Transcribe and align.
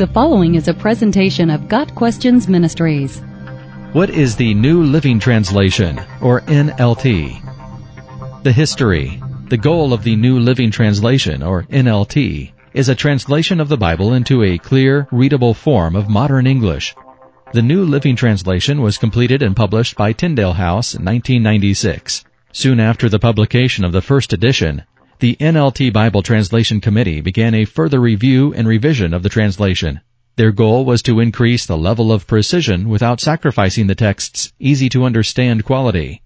The 0.00 0.06
following 0.06 0.54
is 0.54 0.66
a 0.66 0.72
presentation 0.72 1.50
of 1.50 1.68
Got 1.68 1.94
Questions 1.94 2.48
Ministries. 2.48 3.20
What 3.92 4.08
is 4.08 4.34
the 4.34 4.54
New 4.54 4.82
Living 4.82 5.20
Translation, 5.20 6.00
or 6.22 6.40
NLT? 6.40 8.42
The 8.42 8.50
history. 8.50 9.20
The 9.50 9.58
goal 9.58 9.92
of 9.92 10.02
the 10.02 10.16
New 10.16 10.38
Living 10.38 10.70
Translation, 10.70 11.42
or 11.42 11.64
NLT, 11.64 12.50
is 12.72 12.88
a 12.88 12.94
translation 12.94 13.60
of 13.60 13.68
the 13.68 13.76
Bible 13.76 14.14
into 14.14 14.42
a 14.42 14.56
clear, 14.56 15.06
readable 15.10 15.52
form 15.52 15.94
of 15.94 16.08
modern 16.08 16.46
English. 16.46 16.94
The 17.52 17.60
New 17.60 17.84
Living 17.84 18.16
Translation 18.16 18.80
was 18.80 18.96
completed 18.96 19.42
and 19.42 19.54
published 19.54 19.96
by 19.96 20.14
Tyndale 20.14 20.54
House 20.54 20.94
in 20.94 21.04
1996. 21.04 22.24
Soon 22.52 22.80
after 22.80 23.10
the 23.10 23.18
publication 23.18 23.84
of 23.84 23.92
the 23.92 24.00
first 24.00 24.32
edition, 24.32 24.82
the 25.20 25.36
NLT 25.36 25.92
Bible 25.92 26.22
Translation 26.22 26.80
Committee 26.80 27.20
began 27.20 27.54
a 27.54 27.66
further 27.66 28.00
review 28.00 28.54
and 28.54 28.66
revision 28.66 29.12
of 29.12 29.22
the 29.22 29.28
translation. 29.28 30.00
Their 30.36 30.50
goal 30.50 30.86
was 30.86 31.02
to 31.02 31.20
increase 31.20 31.66
the 31.66 31.76
level 31.76 32.10
of 32.10 32.26
precision 32.26 32.88
without 32.88 33.20
sacrificing 33.20 33.86
the 33.86 33.94
text's 33.94 34.54
easy 34.58 34.88
to 34.88 35.04
understand 35.04 35.66
quality. 35.66 36.22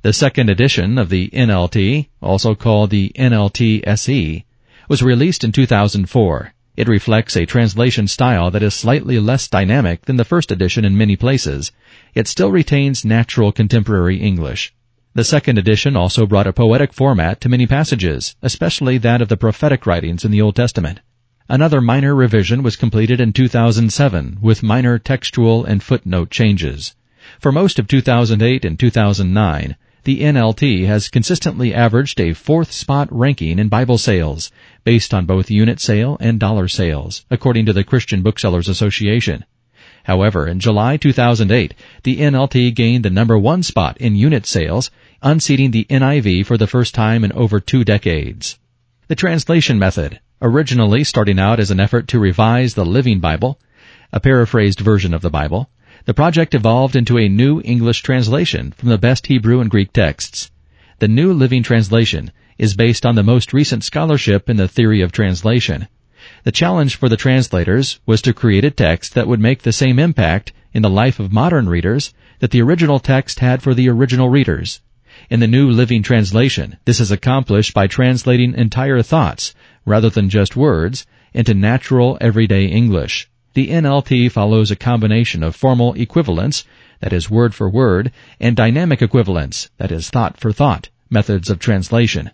The 0.00 0.14
second 0.14 0.48
edition 0.48 0.96
of 0.96 1.10
the 1.10 1.28
NLT, 1.34 2.08
also 2.22 2.54
called 2.54 2.88
the 2.88 3.12
NLT 3.14 3.82
SE, 3.86 4.46
was 4.88 5.02
released 5.02 5.44
in 5.44 5.52
2004. 5.52 6.54
It 6.78 6.88
reflects 6.88 7.36
a 7.36 7.44
translation 7.44 8.08
style 8.08 8.50
that 8.52 8.62
is 8.62 8.72
slightly 8.72 9.18
less 9.18 9.48
dynamic 9.48 10.06
than 10.06 10.16
the 10.16 10.24
first 10.24 10.50
edition 10.50 10.86
in 10.86 10.96
many 10.96 11.16
places. 11.16 11.72
It 12.14 12.26
still 12.26 12.50
retains 12.50 13.04
natural 13.04 13.52
contemporary 13.52 14.16
English. 14.16 14.72
The 15.12 15.24
second 15.24 15.58
edition 15.58 15.96
also 15.96 16.24
brought 16.24 16.46
a 16.46 16.52
poetic 16.52 16.92
format 16.92 17.40
to 17.40 17.48
many 17.48 17.66
passages, 17.66 18.36
especially 18.42 18.96
that 18.98 19.20
of 19.20 19.28
the 19.28 19.36
prophetic 19.36 19.84
writings 19.84 20.24
in 20.24 20.30
the 20.30 20.40
Old 20.40 20.54
Testament. 20.54 21.00
Another 21.48 21.80
minor 21.80 22.14
revision 22.14 22.62
was 22.62 22.76
completed 22.76 23.20
in 23.20 23.32
2007 23.32 24.38
with 24.40 24.62
minor 24.62 25.00
textual 25.00 25.64
and 25.64 25.82
footnote 25.82 26.30
changes. 26.30 26.94
For 27.40 27.50
most 27.50 27.80
of 27.80 27.88
2008 27.88 28.64
and 28.64 28.78
2009, 28.78 29.76
the 30.04 30.20
NLT 30.20 30.86
has 30.86 31.08
consistently 31.08 31.74
averaged 31.74 32.20
a 32.20 32.32
fourth 32.32 32.70
spot 32.70 33.08
ranking 33.10 33.58
in 33.58 33.66
Bible 33.66 33.98
sales, 33.98 34.52
based 34.84 35.12
on 35.12 35.26
both 35.26 35.50
unit 35.50 35.80
sale 35.80 36.18
and 36.20 36.38
dollar 36.38 36.68
sales, 36.68 37.26
according 37.32 37.66
to 37.66 37.72
the 37.72 37.82
Christian 37.82 38.22
Booksellers 38.22 38.68
Association. 38.68 39.44
However, 40.10 40.48
in 40.48 40.58
July 40.58 40.96
2008, 40.96 41.72
the 42.02 42.16
NLT 42.16 42.74
gained 42.74 43.04
the 43.04 43.10
number 43.10 43.38
one 43.38 43.62
spot 43.62 43.96
in 43.98 44.16
unit 44.16 44.44
sales, 44.44 44.90
unseating 45.22 45.70
the 45.70 45.86
NIV 45.88 46.46
for 46.46 46.58
the 46.58 46.66
first 46.66 46.96
time 46.96 47.22
in 47.22 47.30
over 47.30 47.60
two 47.60 47.84
decades. 47.84 48.58
The 49.06 49.14
translation 49.14 49.78
method, 49.78 50.18
originally 50.42 51.04
starting 51.04 51.38
out 51.38 51.60
as 51.60 51.70
an 51.70 51.78
effort 51.78 52.08
to 52.08 52.18
revise 52.18 52.74
the 52.74 52.84
Living 52.84 53.20
Bible, 53.20 53.60
a 54.12 54.18
paraphrased 54.18 54.80
version 54.80 55.14
of 55.14 55.22
the 55.22 55.30
Bible, 55.30 55.70
the 56.06 56.14
project 56.14 56.56
evolved 56.56 56.96
into 56.96 57.16
a 57.16 57.28
new 57.28 57.62
English 57.64 58.02
translation 58.02 58.72
from 58.72 58.88
the 58.88 58.98
best 58.98 59.28
Hebrew 59.28 59.60
and 59.60 59.70
Greek 59.70 59.92
texts. 59.92 60.50
The 60.98 61.06
New 61.06 61.32
Living 61.32 61.62
Translation 61.62 62.32
is 62.58 62.74
based 62.74 63.06
on 63.06 63.14
the 63.14 63.22
most 63.22 63.52
recent 63.52 63.84
scholarship 63.84 64.50
in 64.50 64.56
the 64.56 64.66
theory 64.66 65.02
of 65.02 65.12
translation. 65.12 65.86
The 66.42 66.52
challenge 66.52 66.96
for 66.96 67.10
the 67.10 67.18
translators 67.18 68.00
was 68.06 68.22
to 68.22 68.32
create 68.32 68.64
a 68.64 68.70
text 68.70 69.14
that 69.14 69.28
would 69.28 69.40
make 69.40 69.62
the 69.62 69.72
same 69.72 69.98
impact 69.98 70.52
in 70.72 70.80
the 70.80 70.88
life 70.88 71.20
of 71.20 71.32
modern 71.32 71.68
readers 71.68 72.14
that 72.38 72.50
the 72.50 72.62
original 72.62 72.98
text 72.98 73.40
had 73.40 73.62
for 73.62 73.74
the 73.74 73.90
original 73.90 74.30
readers. 74.30 74.80
In 75.28 75.40
the 75.40 75.46
New 75.46 75.70
Living 75.70 76.02
Translation, 76.02 76.78
this 76.86 76.98
is 76.98 77.10
accomplished 77.10 77.74
by 77.74 77.86
translating 77.86 78.54
entire 78.54 79.02
thoughts, 79.02 79.54
rather 79.84 80.08
than 80.08 80.30
just 80.30 80.56
words, 80.56 81.04
into 81.34 81.52
natural 81.52 82.16
everyday 82.22 82.64
English. 82.64 83.28
The 83.52 83.68
NLT 83.68 84.32
follows 84.32 84.70
a 84.70 84.76
combination 84.76 85.42
of 85.42 85.54
formal 85.54 85.92
equivalence, 85.94 86.64
that 87.00 87.12
is 87.12 87.28
word 87.28 87.54
for 87.54 87.68
word, 87.68 88.12
and 88.40 88.56
dynamic 88.56 89.02
equivalence, 89.02 89.68
that 89.76 89.92
is 89.92 90.08
thought 90.08 90.38
for 90.38 90.52
thought, 90.52 90.88
methods 91.10 91.50
of 91.50 91.58
translation. 91.58 92.30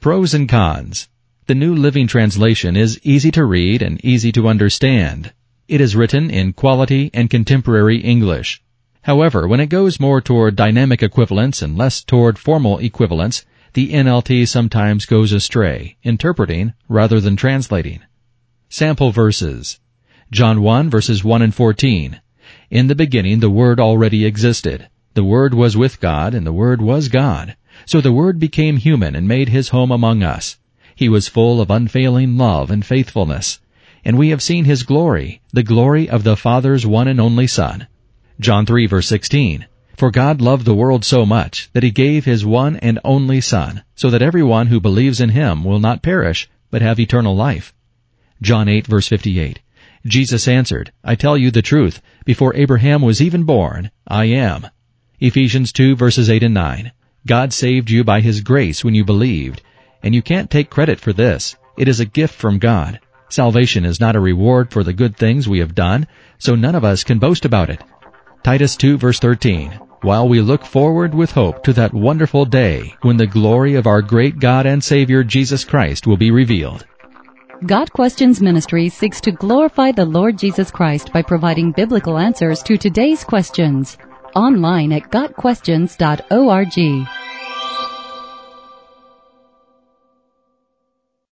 Pros 0.00 0.34
and 0.34 0.46
cons. 0.46 1.08
The 1.48 1.54
New 1.54 1.76
Living 1.76 2.08
Translation 2.08 2.74
is 2.74 2.98
easy 3.04 3.30
to 3.30 3.44
read 3.44 3.80
and 3.80 4.04
easy 4.04 4.32
to 4.32 4.48
understand. 4.48 5.32
It 5.68 5.80
is 5.80 5.94
written 5.94 6.28
in 6.28 6.52
quality 6.52 7.08
and 7.14 7.30
contemporary 7.30 7.98
English. 7.98 8.60
However, 9.02 9.46
when 9.46 9.60
it 9.60 9.68
goes 9.68 10.00
more 10.00 10.20
toward 10.20 10.56
dynamic 10.56 11.04
equivalence 11.04 11.62
and 11.62 11.78
less 11.78 12.02
toward 12.02 12.36
formal 12.36 12.78
equivalence, 12.78 13.44
the 13.74 13.92
NLT 13.92 14.48
sometimes 14.48 15.06
goes 15.06 15.30
astray, 15.30 15.96
interpreting 16.02 16.72
rather 16.88 17.20
than 17.20 17.36
translating. 17.36 18.00
Sample 18.68 19.12
verses. 19.12 19.78
John 20.32 20.62
1 20.62 20.90
verses 20.90 21.22
1 21.22 21.42
and 21.42 21.54
14. 21.54 22.20
In 22.70 22.88
the 22.88 22.96
beginning 22.96 23.38
the 23.38 23.50
Word 23.50 23.78
already 23.78 24.24
existed. 24.24 24.88
The 25.14 25.22
Word 25.22 25.54
was 25.54 25.76
with 25.76 26.00
God, 26.00 26.34
and 26.34 26.44
the 26.44 26.52
Word 26.52 26.82
was 26.82 27.06
God. 27.06 27.54
So 27.84 28.00
the 28.00 28.10
Word 28.10 28.40
became 28.40 28.78
human 28.78 29.14
and 29.14 29.28
made 29.28 29.50
his 29.50 29.68
home 29.68 29.92
among 29.92 30.24
us. 30.24 30.56
He 30.96 31.10
was 31.10 31.28
full 31.28 31.60
of 31.60 31.70
unfailing 31.70 32.38
love 32.38 32.70
and 32.70 32.82
faithfulness. 32.82 33.60
And 34.02 34.16
we 34.16 34.30
have 34.30 34.42
seen 34.42 34.64
his 34.64 34.82
glory, 34.82 35.42
the 35.52 35.62
glory 35.62 36.08
of 36.08 36.24
the 36.24 36.38
Father's 36.38 36.86
one 36.86 37.06
and 37.06 37.20
only 37.20 37.46
Son. 37.46 37.86
John 38.40 38.64
3 38.64 38.86
verse 38.86 39.06
16. 39.06 39.66
For 39.94 40.10
God 40.10 40.40
loved 40.40 40.64
the 40.64 40.74
world 40.74 41.04
so 41.04 41.26
much 41.26 41.68
that 41.74 41.82
he 41.82 41.90
gave 41.90 42.24
his 42.24 42.46
one 42.46 42.76
and 42.76 42.98
only 43.04 43.42
Son, 43.42 43.82
so 43.94 44.08
that 44.08 44.22
everyone 44.22 44.68
who 44.68 44.80
believes 44.80 45.20
in 45.20 45.28
him 45.28 45.64
will 45.64 45.80
not 45.80 46.02
perish, 46.02 46.48
but 46.70 46.80
have 46.80 46.98
eternal 46.98 47.36
life. 47.36 47.74
John 48.40 48.66
8 48.66 48.86
verse 48.86 49.06
58. 49.08 49.60
Jesus 50.06 50.48
answered, 50.48 50.92
I 51.04 51.14
tell 51.14 51.36
you 51.36 51.50
the 51.50 51.60
truth, 51.60 52.00
before 52.24 52.56
Abraham 52.56 53.02
was 53.02 53.20
even 53.20 53.42
born, 53.42 53.90
I 54.08 54.26
am. 54.26 54.66
Ephesians 55.20 55.72
2 55.72 55.94
verses 55.94 56.30
8 56.30 56.42
and 56.42 56.54
9. 56.54 56.92
God 57.26 57.52
saved 57.52 57.90
you 57.90 58.02
by 58.02 58.22
his 58.22 58.40
grace 58.40 58.82
when 58.82 58.94
you 58.94 59.04
believed, 59.04 59.60
and 60.06 60.14
you 60.14 60.22
can't 60.22 60.48
take 60.48 60.70
credit 60.70 61.00
for 61.00 61.12
this. 61.12 61.56
It 61.76 61.88
is 61.88 61.98
a 61.98 62.04
gift 62.04 62.32
from 62.32 62.60
God. 62.60 63.00
Salvation 63.28 63.84
is 63.84 63.98
not 63.98 64.14
a 64.14 64.20
reward 64.20 64.70
for 64.70 64.84
the 64.84 64.92
good 64.92 65.16
things 65.16 65.48
we 65.48 65.58
have 65.58 65.74
done, 65.74 66.06
so 66.38 66.54
none 66.54 66.76
of 66.76 66.84
us 66.84 67.02
can 67.02 67.18
boast 67.18 67.44
about 67.44 67.70
it. 67.70 67.82
Titus 68.44 68.76
2 68.76 68.98
verse 68.98 69.18
13. 69.18 69.72
While 70.02 70.28
we 70.28 70.40
look 70.40 70.64
forward 70.64 71.12
with 71.12 71.32
hope 71.32 71.64
to 71.64 71.72
that 71.72 71.92
wonderful 71.92 72.44
day 72.44 72.94
when 73.02 73.16
the 73.16 73.26
glory 73.26 73.74
of 73.74 73.88
our 73.88 74.00
great 74.00 74.38
God 74.38 74.64
and 74.64 74.84
Savior 74.84 75.24
Jesus 75.24 75.64
Christ 75.64 76.06
will 76.06 76.16
be 76.16 76.30
revealed. 76.30 76.86
Got 77.66 77.92
Questions 77.92 78.40
Ministry 78.40 78.88
seeks 78.88 79.20
to 79.22 79.32
glorify 79.32 79.90
the 79.90 80.04
Lord 80.04 80.38
Jesus 80.38 80.70
Christ 80.70 81.12
by 81.12 81.22
providing 81.22 81.72
biblical 81.72 82.16
answers 82.16 82.62
to 82.62 82.78
today's 82.78 83.24
questions. 83.24 83.98
Online 84.36 84.92
at 84.92 85.10
GotQuestions.org. 85.10 87.08